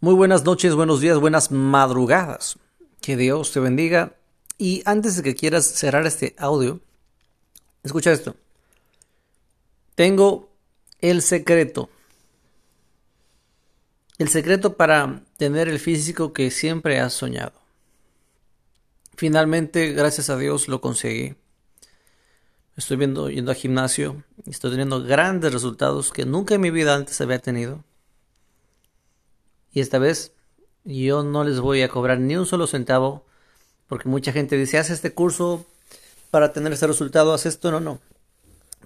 [0.00, 2.56] Muy buenas noches, buenos días, buenas madrugadas.
[3.00, 4.14] Que Dios te bendiga.
[4.56, 6.80] Y antes de que quieras cerrar este audio,
[7.82, 8.36] escucha esto.
[9.96, 10.50] Tengo
[11.00, 11.90] el secreto.
[14.18, 17.60] El secreto para tener el físico que siempre has soñado.
[19.16, 21.34] Finalmente, gracias a Dios, lo conseguí.
[22.76, 26.94] Estoy viendo, yendo al gimnasio y estoy teniendo grandes resultados que nunca en mi vida
[26.94, 27.82] antes había tenido.
[29.72, 30.32] Y esta vez
[30.84, 33.24] yo no les voy a cobrar ni un solo centavo
[33.88, 35.66] porque mucha gente dice, haz este curso
[36.30, 38.00] para tener este resultado, haz esto, no, no.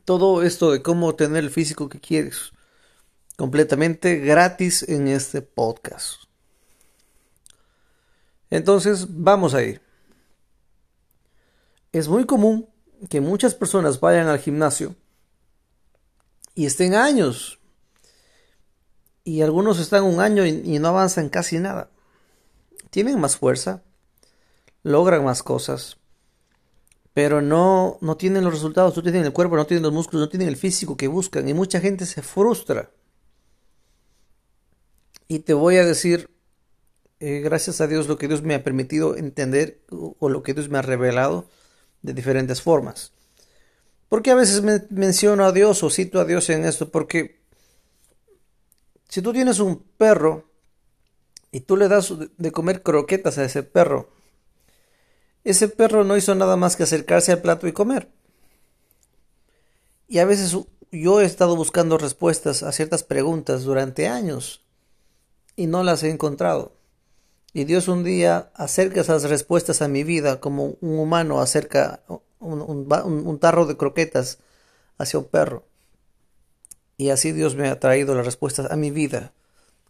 [0.05, 2.53] Todo esto de cómo tener el físico que quieres,
[3.37, 6.23] completamente gratis en este podcast.
[8.49, 9.81] Entonces, vamos a ir.
[11.91, 12.69] Es muy común
[13.09, 14.95] que muchas personas vayan al gimnasio
[16.55, 17.59] y estén años
[19.25, 21.91] y algunos están un año y, no avanzan casi nada.
[22.91, 23.83] Tienen más fuerza,
[24.83, 25.97] logran más cosas,
[27.15, 30.29] pero no, no tienen los resultados, no tienen el cuerpo, no tienen los músculos, no
[30.29, 32.91] tienen el físico que buscan y mucha gente se frustra.
[35.29, 36.29] Y te voy a decir,
[37.21, 40.69] eh, gracias a Dios, lo que Dios me ha permitido entender o, lo que Dios
[40.69, 41.49] me ha revelado
[42.03, 43.13] de diferentes formas.
[44.09, 47.42] Porque a veces me menciono a Dios o cito a Dios en esto, porque
[49.13, 50.49] si tú tienes un perro
[51.51, 54.09] y tú le das de comer croquetas a ese perro,
[55.45, 58.09] ese perro no hizo nada más que acercarse al plato y comer.
[60.09, 60.57] Y a veces
[60.91, 64.65] yo he estado buscando respuestas a ciertas preguntas durante años
[65.57, 66.73] y no las he encontrado.
[67.53, 72.01] Y Dios un día acerca esas respuestas a mi vida como un humano acerca
[72.39, 74.39] un, tarro de croquetas
[74.97, 75.67] hacia un perro.
[77.03, 79.33] Y así Dios me ha traído las respuestas a mi vida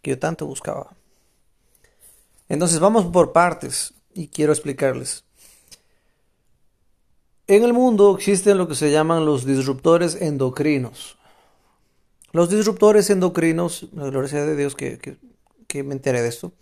[0.00, 0.96] que yo tanto buscaba.
[2.48, 5.22] Entonces vamos por partes y quiero explicarles.
[7.46, 11.18] En el mundo existen lo que se llaman los disruptores endocrinos.
[12.33, 15.18] Los disruptores endocrinos, la gloria de Dios que,
[15.67, 16.52] que me enteré de esto,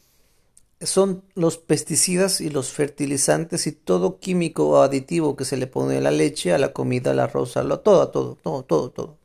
[0.81, 5.99] son los pesticidas y los fertilizantes y todo químico o aditivo que se le pone
[5.99, 9.20] a la leche, a la comida, al arroz, a lo, todo, todo, todo, todo, todo.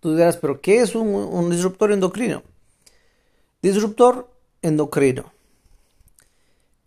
[0.00, 2.42] Tú dirás, pero ¿qué es un, disruptor endocrino?
[3.62, 4.30] Disruptor
[4.62, 5.32] endocrino.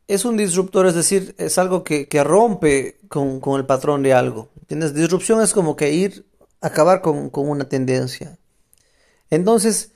[0.08, 4.50] Es un disruptor, es decir, es algo que, rompe con, el patrón de algo.
[4.68, 4.94] ¿Tienes?
[4.94, 6.26] Disrupción es como que ir,
[6.60, 8.38] acabar con, una tendencia.
[9.30, 9.92] Entonces,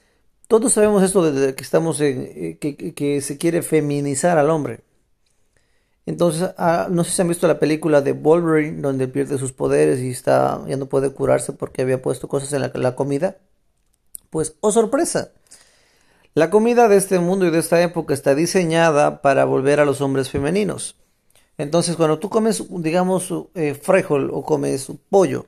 [0.47, 4.81] todos sabemos esto desde que estamos en, eh, que se quiere feminizar al hombre.
[6.07, 10.00] Entonces, ah, no sé si han visto la película de Wolverine, donde pierde sus poderes
[10.00, 13.35] y está, ya no puede curarse porque había puesto cosas en la, comida.
[14.29, 15.31] Pues, oh sorpresa,
[16.34, 20.00] la comida de este mundo y de esta época está diseñada para volver a los
[20.00, 20.95] hombres femeninos.
[21.57, 25.47] Entonces, cuando tú comes, digamos, eh, frijol o comes pollo,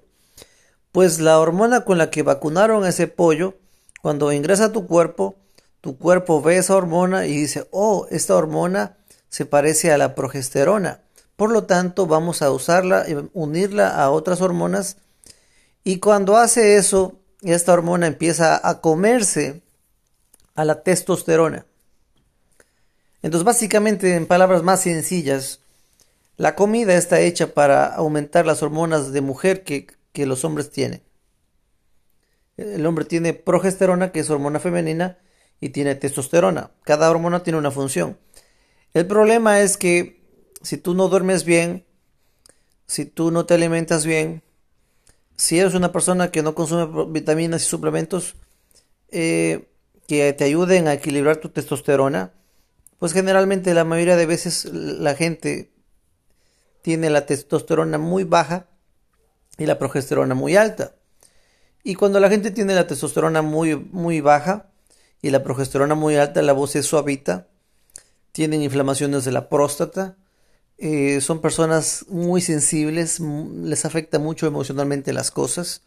[0.91, 3.53] pues la hormona con la que vacunaron ese pollo,
[4.01, 5.37] cuando ingresa a tu cuerpo,
[5.79, 8.97] tu cuerpo ve esa hormona y dice, oh, esta hormona
[9.29, 11.01] se parece a la progesterona.
[11.35, 14.97] Por lo tanto, vamos a usarla, y unirla a otras hormonas.
[15.83, 19.61] Y cuando hace eso, esta hormona empieza a comerse
[20.55, 21.65] a la testosterona.
[23.21, 25.61] Entonces, básicamente, en palabras más sencillas,
[26.37, 31.01] la comida está hecha para aumentar las hormonas de mujer que, que los hombres tienen.
[32.57, 35.17] El hombre tiene progesterona, que es hormona femenina,
[35.61, 36.71] y tiene testosterona.
[36.83, 38.17] Cada hormona tiene una función.
[38.93, 40.19] El problema es que
[40.61, 41.85] si tú no duermes bien,
[42.87, 44.43] si tú no te alimentas bien,
[45.35, 48.35] si eres una persona que no consume vitaminas y suplementos
[49.09, 49.69] eh,
[50.07, 52.33] que te ayuden a equilibrar tu testosterona,
[52.97, 55.71] pues generalmente la mayoría de veces la gente
[56.81, 58.67] tiene la testosterona muy baja
[59.57, 60.95] y la progesterona muy alta.
[61.83, 64.71] Y cuando la gente tiene la testosterona muy, muy baja
[65.21, 67.48] y la progesterona muy alta, la voz se suavita
[68.39, 70.15] tienen inflamaciones de la próstata,
[70.77, 75.81] eh, son personas muy sensibles, les afecta mucho emocionalmente las cosas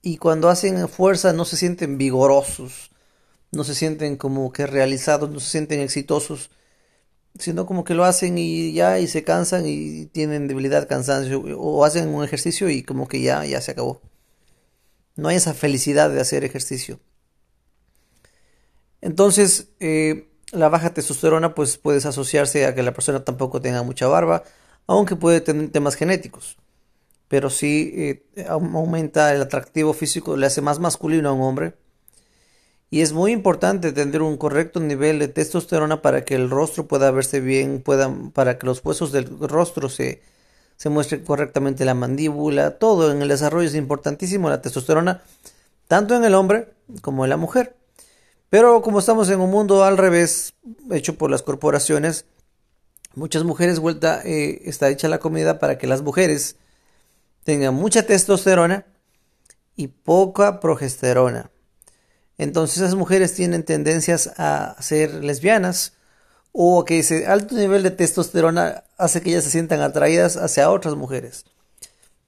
[0.00, 2.90] y cuando hacen fuerza no se sienten vigorosos,
[3.52, 6.48] no se sienten como que realizados, no se sienten exitosos,
[7.38, 11.84] sino como que lo hacen y ya y se cansan y tienen debilidad, cansancio o
[11.84, 14.00] hacen un ejercicio y como que ya ya se acabó.
[15.16, 16.98] No hay esa felicidad de hacer ejercicio.
[19.02, 24.06] Entonces, eh, la baja testosterona pues puede asociarse a que la persona tampoco tenga mucha
[24.08, 24.44] barba,
[24.86, 26.56] aunque puede tener temas genéticos.
[27.28, 31.74] Pero sí eh, aumenta el atractivo físico, le hace más masculino a un hombre.
[32.90, 37.10] Y es muy importante tener un correcto nivel de testosterona para que el rostro pueda
[37.10, 37.84] verse bien,
[38.32, 40.22] para que los huesos del rostro se,
[40.76, 45.22] se muestren correctamente la mandíbula, todo en el desarrollo es importantísimo la testosterona,
[45.86, 46.68] tanto en el hombre
[47.02, 47.77] como en la mujer.
[48.50, 50.54] Pero como estamos en un mundo al revés,
[50.90, 52.24] hecho por las corporaciones,
[53.14, 56.56] muchas mujeres vuelta eh, está hecha la comida para que las mujeres
[57.44, 58.86] tengan mucha testosterona
[59.76, 61.50] y poca progesterona.
[62.38, 65.94] Entonces esas mujeres tienen tendencias a ser lesbianas
[66.52, 70.94] o que ese alto nivel de testosterona hace que ellas se sientan atraídas hacia otras
[70.94, 71.44] mujeres.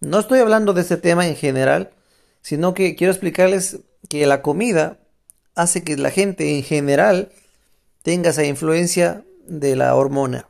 [0.01, 1.91] No estoy hablando de este tema en general,
[2.43, 5.00] sino que quiero explicarles que la comida
[5.61, 7.33] hace que la gente en general
[8.03, 10.49] tenga esa influencia de la hormona.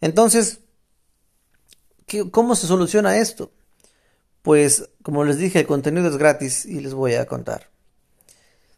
[0.00, 0.60] Entonces,
[2.30, 3.50] ¿cómo se soluciona esto?
[4.42, 7.70] Pues, como les dije, el contenido es gratis y les voy a contar.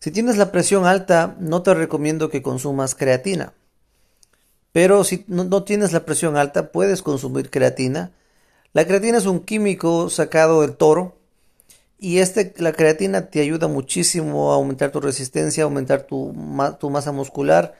[0.00, 3.54] Si tienes la presión alta, no te recomiendo que consumas creatina.
[4.70, 8.12] Pero si no, tienes la presión alta, puedes consumir creatina.
[8.74, 11.16] La creatina es un químico sacado del toro.
[12.04, 16.34] Y este, la creatina te ayuda muchísimo a aumentar tu resistencia, a aumentar tu,
[16.78, 17.74] tu masa muscular.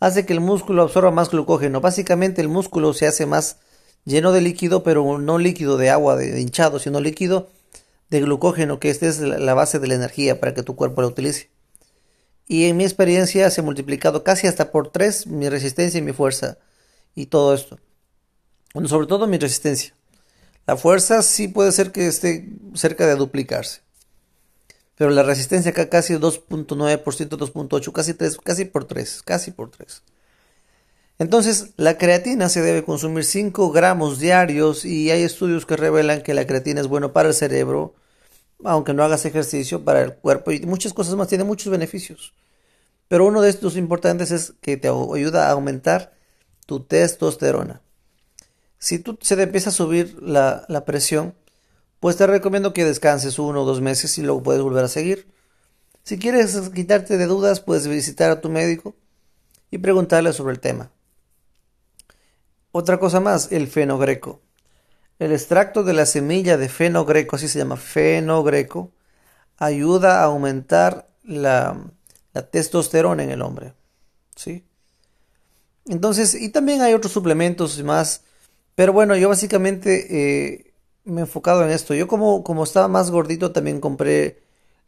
[0.00, 1.80] Hace que el músculo absorba más glucógeno.
[1.80, 3.56] Básicamente el músculo se hace más
[4.04, 7.48] lleno de líquido, pero no líquido de agua, de hinchado, sino líquido
[8.10, 11.08] de glucógeno, que esta es la base de la energía para que tu cuerpo la
[11.08, 11.48] utilice
[12.50, 16.12] y en mi experiencia se ha multiplicado casi hasta por tres mi resistencia y mi
[16.12, 16.58] fuerza
[17.14, 17.78] y todo esto.
[18.74, 19.94] Bueno, sobre todo mi resistencia.
[20.66, 23.80] La fuerza sí puede ser que esté cerca de duplicarse.
[24.96, 30.02] Pero la resistencia acá casi 2.9%, 2.8, casi 3, casi por 3, casi por 3.
[31.18, 36.34] Entonces, la creatina se debe consumir 5 gramos diarios y hay estudios que revelan que
[36.34, 37.94] la creatina es bueno para el cerebro,
[38.64, 42.34] aunque no hagas ejercicio, para el cuerpo y muchas cosas más, tiene muchos beneficios.
[43.08, 46.14] Pero uno de estos importantes es que te ayuda a aumentar
[46.64, 47.82] tu testosterona.
[48.80, 51.34] Si tú se te empieza a subir la, la presión,
[52.00, 55.28] pues te recomiendo que descanses uno o dos meses y luego puedes volver a seguir.
[56.02, 58.96] Si quieres quitarte de dudas, puedes visitar a tu médico
[59.70, 60.90] y preguntarle sobre el tema.
[62.72, 64.40] Otra cosa más, el fenogreco.
[65.18, 68.92] El extracto de la semilla de fenogreco, así se llama fenogreco,
[69.58, 71.76] ayuda a aumentar la,
[72.50, 73.74] testosterona en el hombre.
[74.34, 74.64] ¿Sí?
[75.86, 78.22] Entonces, y también hay otros suplementos más.
[78.80, 80.72] Pero bueno, yo básicamente eh,
[81.04, 81.92] me he enfocado en esto.
[81.92, 84.40] Yo como, como estaba más gordito también compré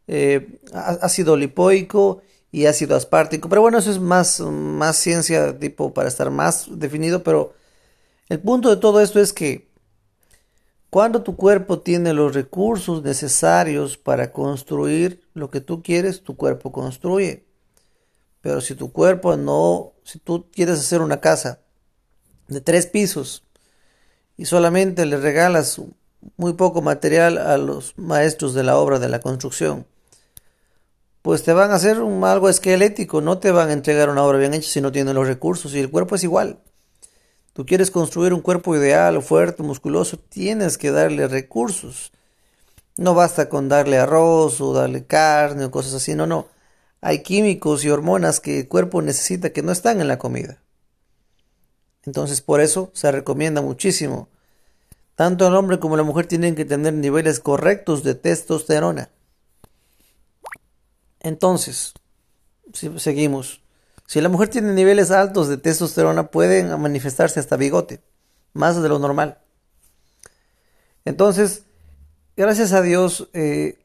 [0.07, 3.49] eh, ácido lipoico y ácido aspartico.
[3.49, 7.21] Pero bueno, eso es más, más ciencia tipo para estar más definido.
[7.21, 7.53] Pero
[8.29, 9.69] el punto de todo esto es que
[10.89, 16.71] cuando tu cuerpo tiene los recursos necesarios para construir lo que tú quieres, tu cuerpo
[16.71, 17.45] construye.
[18.41, 21.59] Pero si tu cuerpo no, si tú quieres hacer una casa
[22.47, 23.42] de tres pisos
[24.43, 25.79] y solamente le regalas
[26.35, 29.87] muy poco material a los maestros de la obra de la construcción,
[31.21, 34.39] pues te van a hacer un, algo esquelético, no te van a entregar una obra
[34.39, 36.59] bien hecha si no tienen los recursos y el cuerpo es igual.
[37.53, 42.11] Tú quieres construir un cuerpo ideal, fuerte, musculoso, tienes que darle recursos.
[42.97, 46.47] No basta con darle arroz o darle carne o cosas así, no, no.
[46.99, 50.57] Hay químicos y hormonas que el cuerpo necesita que no están en la comida.
[52.05, 54.27] Entonces por eso se recomienda muchísimo.
[55.15, 59.09] Tanto el hombre como la mujer tienen que tener niveles correctos de testosterona.
[61.19, 61.93] Entonces,
[62.73, 63.61] si seguimos.
[64.07, 68.01] Si la mujer tiene niveles altos de testosterona, pueden manifestarse hasta bigote,
[68.53, 69.39] más de lo normal.
[71.05, 71.63] Entonces,
[72.35, 73.79] gracias a Dios, eh,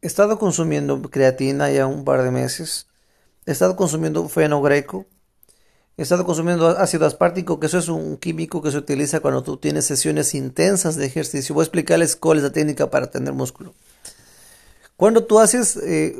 [0.00, 2.86] he estado consumiendo creatina ya un par de meses.
[3.44, 5.06] He estado consumiendo fenogreco.
[5.98, 9.56] He estado consumiendo ácido aspartico, que eso es un químico que se utiliza cuando tú
[9.56, 11.54] tienes sesiones intensas de ejercicio.
[11.54, 13.72] Voy a explicarles cuál es la técnica para tener músculo.
[14.96, 16.16] Cuando tú haces eh,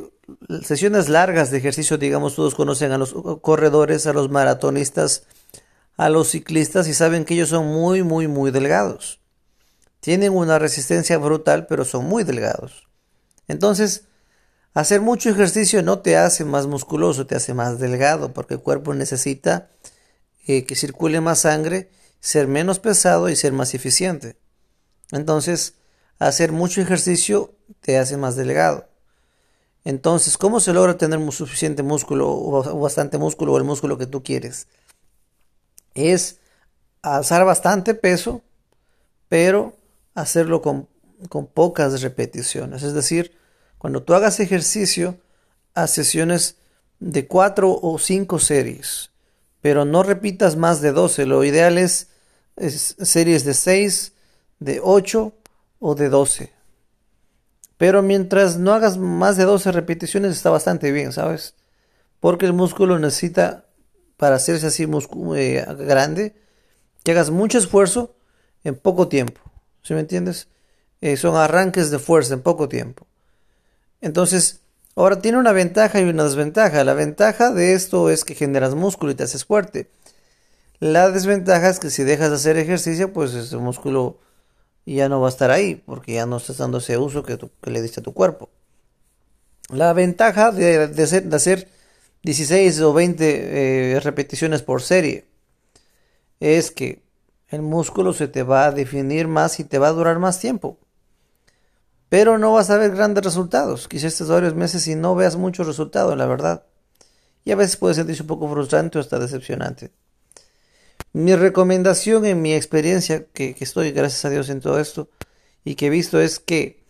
[0.63, 5.23] sesiones largas de ejercicio, digamos, todos conocen a los corredores, a los maratonistas,
[5.95, 9.19] a los ciclistas y saben que ellos son muy, muy, muy delgados.
[9.99, 12.87] Tienen una resistencia brutal, pero son muy delgados.
[13.47, 14.05] Entonces,
[14.79, 18.93] hacer mucho ejercicio no te hace más musculoso, te hace más delgado, porque el cuerpo
[18.93, 19.71] necesita
[20.45, 24.37] eh, que circule más sangre, ser menos pesado y ser más eficiente.
[25.11, 25.73] Entonces,
[26.19, 28.87] hacer mucho ejercicio te hace más delgado.
[29.83, 34.21] Entonces, ¿cómo se logra tener suficiente músculo o bastante músculo o el músculo que tú
[34.21, 34.67] quieres?
[35.95, 36.37] Es
[37.01, 38.43] alzar bastante peso,
[39.27, 39.75] pero
[40.13, 40.87] hacerlo con,
[41.29, 42.83] con pocas repeticiones.
[42.83, 43.35] Es decir,
[43.77, 45.17] cuando tú hagas ejercicio,
[45.73, 46.55] a sesiones
[46.99, 49.11] de 4 o 5 series,
[49.61, 51.25] pero no repitas más de 12.
[51.27, 52.09] Lo ideal es,
[52.57, 54.13] series de 6,
[54.59, 55.33] de 8
[55.79, 56.51] o de 12.
[57.77, 61.53] Pero mientras no hagas más de 12 repeticiones está bastante bien, ¿sabes?
[62.19, 63.65] Porque el músculo necesita,
[64.17, 64.87] para hacerse así
[65.35, 66.35] eh, grande,
[67.03, 68.15] que hagas mucho esfuerzo
[68.63, 69.41] en poco tiempo.
[69.83, 70.47] ¿Sí me entiendes?
[71.01, 73.05] Eh, son arranques de fuerza en poco tiempo.
[74.01, 74.61] Entonces,
[74.95, 76.83] ahora tiene una ventaja y una desventaja.
[76.83, 79.89] La ventaja de esto es que generas músculo y te haces fuerte.
[80.79, 84.19] La desventaja es que si dejas de hacer ejercicio, pues ese músculo
[84.85, 87.81] ya no va a estar ahí, porque ya no estás dando ese uso que, le
[87.81, 88.49] diste a tu cuerpo.
[89.69, 90.83] La ventaja de,
[91.33, 91.67] hacer,
[92.23, 95.25] 16 o 20 eh, repeticiones por serie
[96.39, 97.01] es que
[97.49, 100.77] el músculo se te va a definir más y te va a durar más tiempo
[102.09, 103.87] pero no vas a ver grandes resultados.
[103.87, 106.63] Quizás estés varios meses y no veas muchos resultados, la verdad.
[107.43, 109.91] Y a veces puede sentirse un poco frustrante o hasta decepcionante.
[111.13, 115.09] Mi recomendación en mi experiencia, que, estoy gracias a Dios en todo esto,
[115.63, 116.83] y que he visto es que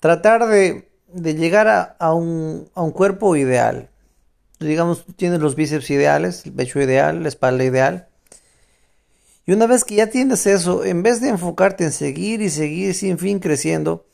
[0.00, 3.90] tratar de, llegar a, un, cuerpo ideal.
[4.60, 8.08] Digamos, tienes los bíceps ideales, el pecho ideal, la espalda ideal.
[9.46, 12.94] Y una vez que ya tienes eso, en vez de enfocarte en seguir y seguir
[12.94, 14.06] sin fin creciendo,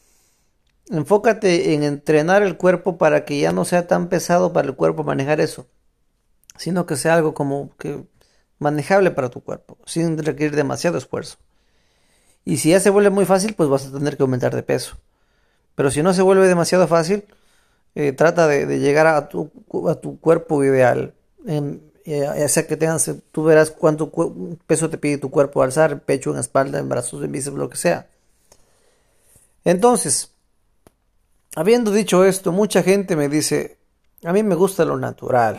[0.89, 5.05] Enfócate en entrenar el cuerpo para que ya no sea tan pesado para el cuerpo
[5.05, 5.67] manejar eso,
[6.57, 8.05] sino que sea algo como que
[8.59, 11.39] manejable para tu cuerpo, sin requerir demasiado esfuerzo.
[12.45, 14.97] Y si ya se vuelve muy fácil, pues vas a tener que aumentar de peso.
[15.75, 17.25] Pero si no se vuelve demasiado fácil,
[17.95, 19.51] eh, trata de, llegar a tu,
[20.21, 21.15] cuerpo ideal.
[21.47, 24.11] En, eh, sea que tengas, tú verás cuánto
[24.67, 27.77] peso te pide tu cuerpo alzar, pecho, en espalda, en brazos, en bíceps, lo que
[27.77, 28.09] sea.
[29.65, 30.30] Entonces,
[31.57, 33.79] Habiendo dicho esto, mucha gente me dice,
[34.25, 35.59] a mí me gusta lo natural.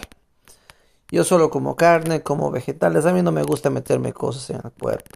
[1.10, 4.72] Yo solo como carne, como vegetales, a mí no me gusta meterme cosas en el
[4.72, 5.10] cuerpo.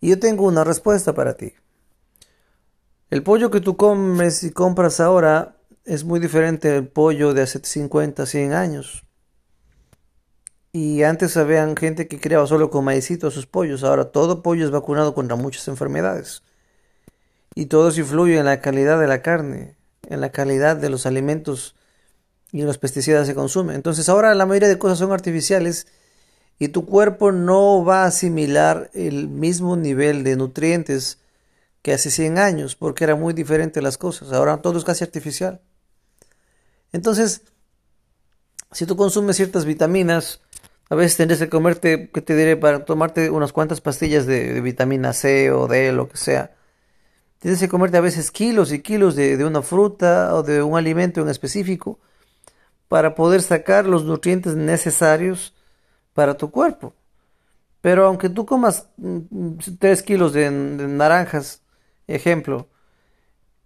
[0.00, 1.52] Y yo tengo una respuesta para ti.
[3.10, 7.60] El pollo que tú comes y compras ahora es muy diferente al pollo de hace
[7.62, 9.04] 50, 100 años.
[10.72, 14.70] Y antes habían gente que criaba solo con maicito sus pollos, ahora todo pollo es
[14.70, 16.42] vacunado contra muchas enfermedades.
[17.56, 19.76] Y todo eso influye en la calidad de la carne,
[20.10, 21.74] en la calidad de los alimentos
[22.52, 23.76] y los pesticidas se consumen.
[23.76, 25.86] Entonces ahora la mayoría de cosas son artificiales
[26.58, 31.18] y tu cuerpo no va a asimilar el mismo nivel de nutrientes
[31.80, 34.32] que hace 100 años, porque era muy diferente las cosas.
[34.32, 35.62] Ahora todo es casi artificial.
[36.92, 37.40] Entonces,
[38.70, 40.42] si tú consumes ciertas vitaminas,
[40.90, 44.60] a veces tendrás que comerte, que te diré, para tomarte unas cuantas pastillas de, de
[44.60, 46.55] vitamina C o D, lo que sea
[47.46, 51.20] Tienes que comerte a veces kilos y kilos de, una fruta o de un alimento
[51.20, 52.00] en específico
[52.88, 55.54] para poder sacar los nutrientes necesarios
[56.12, 56.92] para tu cuerpo.
[57.80, 61.62] Pero aunque tú comas 3 mm, kilos de, naranjas,
[62.08, 62.66] ejemplo,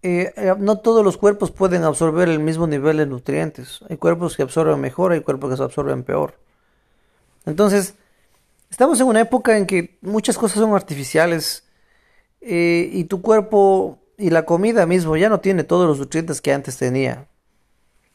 [0.03, 3.81] eh, eh, no todos los cuerpos pueden absorber el mismo nivel de nutrientes.
[3.89, 6.39] Hay cuerpos que absorben mejor, hay cuerpos que se absorben peor.
[7.47, 7.95] Entonces,
[8.69, 11.65] estamos en una época en que muchas cosas son artificiales
[12.41, 16.53] eh, y tu cuerpo y la comida mismo ya no tiene todos los nutrientes que
[16.53, 17.29] antes tenía.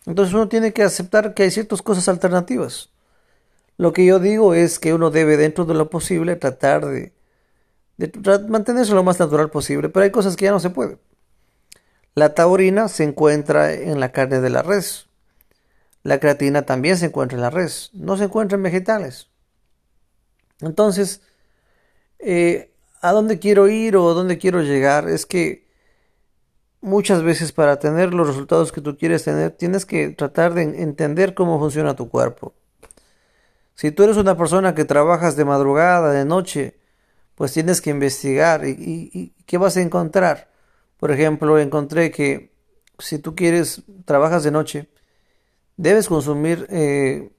[0.05, 2.89] Entonces uno tiene que aceptar que hay ciertas cosas alternativas.
[3.77, 7.13] Lo que yo digo es que uno debe dentro de lo posible tratar de,
[8.48, 10.98] mantenerse lo más natural posible, pero hay cosas que ya no se puede.
[12.13, 15.08] La taurina se encuentra en la carne de la res.
[16.03, 17.89] La creatina también se encuentra en la res.
[17.94, 19.29] No se encuentra en vegetales.
[20.62, 21.22] Entonces,
[22.20, 22.75] eh,
[23.05, 25.67] a dónde quiero ir o dónde quiero llegar es que
[26.81, 31.35] muchas veces para tener los resultados que tú quieres tener tienes que tratar de entender
[31.35, 32.55] cómo funciona tu cuerpo.
[33.75, 36.79] Si tú eres una persona que trabajas de madrugada, de noche,
[37.35, 40.50] pues tienes que investigar y, ¿qué vas a encontrar?
[40.97, 42.51] Por ejemplo, encontré que
[42.97, 44.89] si tú quieres, trabajas de noche,
[45.77, 47.29] debes consumir, eh,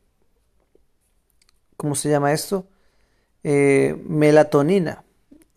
[1.76, 2.68] ¿cómo se llama esto?
[3.42, 5.05] Eh, melatonina.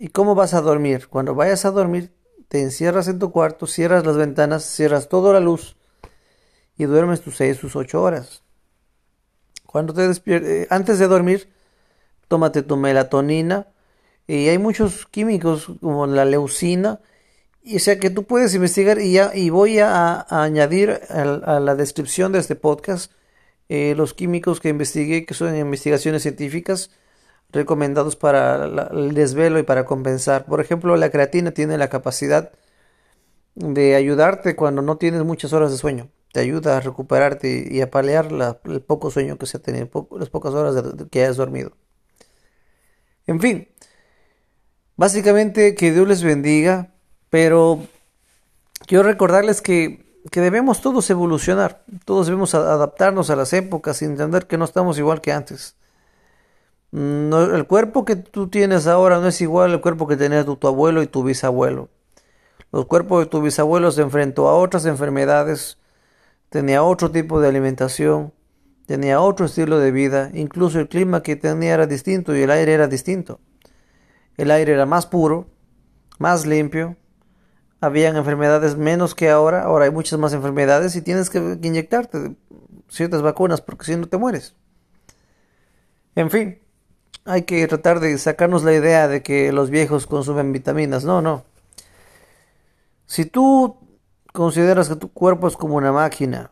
[0.02, 1.10] ¿Y cómo vas a dormir?
[1.10, 2.14] Cuando vayas a dormir,
[2.48, 5.76] te encierras en tu cuarto, cierras las ventanas, cierras toda la luz
[6.78, 8.42] y duermes tus 6, tus 8 horas.
[9.66, 11.50] Cuando te despiertes, eh, antes de dormir,
[12.30, 13.68] tómate tu melatonina
[14.26, 17.02] y hay muchos químicos como la leucina
[17.62, 21.76] y o sea que tú puedes investigar y ya y voy a, añadir a, la
[21.76, 23.12] descripción de este podcast
[23.68, 26.90] eh, los químicos que investigué que son investigaciones científicas
[27.52, 30.46] recomendados para el desvelo y para compensar.
[30.46, 32.52] Por ejemplo, la creatina tiene la capacidad
[33.56, 36.10] de ayudarte cuando no tienes muchas horas de sueño.
[36.32, 38.30] te ayuda a recuperarte y a paliar
[38.66, 40.76] el poco sueño que se ha tenido, las pocas horas
[41.10, 41.72] que hayas dormido.
[43.26, 43.68] En fin,
[44.96, 46.94] básicamente que Dios les bendiga,
[47.32, 47.80] pero
[48.86, 54.46] quiero recordarles que, que debemos todos evolucionar, todos debemos adaptarnos a las épocas y entender
[54.46, 55.79] que no estamos igual que antes.
[56.92, 60.56] No, el cuerpo que tú tienes ahora no es igual al cuerpo que tenía tu,
[60.56, 61.90] tu abuelo y tu bisabuelo.
[62.72, 65.78] Los cuerpos de tu bisabuelo se enfrentó a otras enfermedades,
[66.50, 68.34] tenía otro tipo de alimentación,
[68.86, 72.74] tenía otro estilo de vida, incluso el clima que tenía era distinto y el aire
[72.74, 73.40] era distinto.
[74.38, 75.48] El aire era más puro,
[76.18, 76.96] más limpio,
[77.82, 82.36] habían enfermedades menos que ahora, ahora hay muchas más enfermedades y tienes que inyectarte
[82.88, 84.56] ciertas vacunas porque si no te mueres.
[86.16, 86.60] En fin,
[87.26, 91.04] hay que tratar de sacarnos la idea de que los viejos consumen vitaminas.
[91.04, 91.44] No, no.
[93.06, 93.78] Si tú
[94.34, 96.52] consideras que tu cuerpo es como una máquina,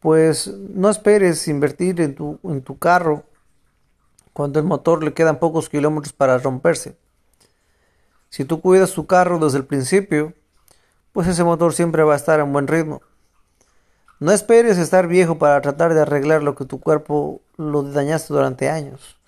[0.00, 3.24] pues no esperes invertir en tu, en tu carro
[4.32, 6.96] cuando el motor le quedan pocos kilómetros para romperse.
[8.30, 10.34] Si tú cuidas tu carro desde el principio,
[11.12, 13.02] pues ese motor siempre va a estar en buen ritmo.
[14.20, 18.68] No esperes estar viejo para tratar de arreglar lo que tu cuerpo lo dañaste durante
[18.68, 19.19] años.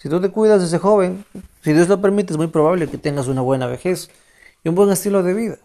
[0.00, 1.26] Si tú te cuidas desde joven,
[1.62, 4.08] si Dios lo permite, es muy probable que tengas una buena vejez
[4.64, 5.58] y un buen estilo de vida.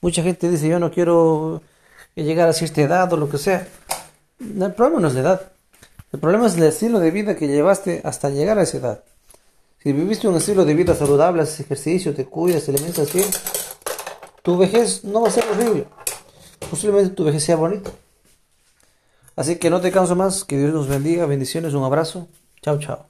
[0.00, 1.62] Mucha gente dice, yo no quiero
[2.16, 3.68] llegar a cierta edad o lo que sea.
[4.40, 5.52] El problema no es la edad.
[6.12, 9.04] El problema es el estilo de vida que llevaste hasta llegar a esa edad.
[9.80, 13.28] Si viviste un estilo de vida saludable, haces ejercicio, te cuidas, te alimentas bien,
[14.42, 15.86] tu vejez no va a ser horrible.
[16.70, 17.90] Posiblemente tu vejez sea bonita.
[19.36, 20.44] Así que no te canso más.
[20.44, 21.26] Que Dios nos bendiga.
[21.26, 21.72] Bendiciones.
[21.74, 22.26] Un abrazo.
[22.62, 23.06] Chao, chao.